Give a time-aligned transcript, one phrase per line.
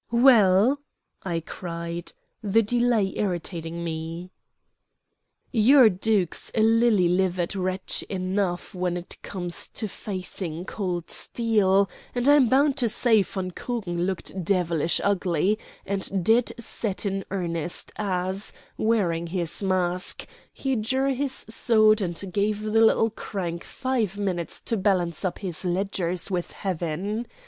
[0.09, 0.79] "Well?"
[1.21, 2.11] I cried,
[2.41, 4.31] the delay irritating me.
[5.51, 12.27] "Your duke's a lily livered wretch enough when it comes to facing cold steel, and
[12.27, 18.53] I'm bound to say von Krugen looked devilish ugly and dead set in earnest as,
[18.77, 24.77] wearing his mask, he drew his sword and gave the little crank five minutes to
[24.77, 27.27] balance up his ledgers with Heaven.